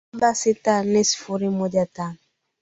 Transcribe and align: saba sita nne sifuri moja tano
saba 0.13 0.31
sita 0.41 0.73
nne 0.85 1.01
sifuri 1.09 1.47
moja 1.57 1.83
tano 1.95 2.17